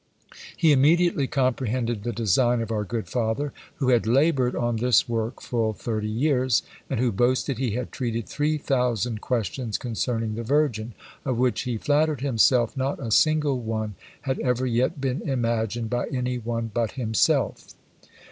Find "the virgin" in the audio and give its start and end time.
10.33-10.95